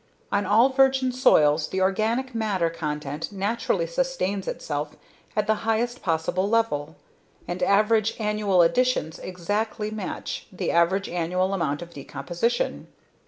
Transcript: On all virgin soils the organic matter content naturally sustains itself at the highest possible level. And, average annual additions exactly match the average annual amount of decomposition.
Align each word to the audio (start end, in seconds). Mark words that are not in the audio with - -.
On 0.31 0.47
all 0.47 0.69
virgin 0.69 1.11
soils 1.11 1.67
the 1.67 1.79
organic 1.81 2.33
matter 2.33 2.71
content 2.71 3.31
naturally 3.31 3.85
sustains 3.85 4.47
itself 4.47 4.95
at 5.35 5.45
the 5.45 5.53
highest 5.61 6.01
possible 6.01 6.49
level. 6.49 6.95
And, 7.47 7.61
average 7.61 8.15
annual 8.19 8.63
additions 8.63 9.19
exactly 9.19 9.91
match 9.91 10.47
the 10.51 10.71
average 10.71 11.07
annual 11.07 11.53
amount 11.53 11.83
of 11.83 11.93
decomposition. 11.93 12.87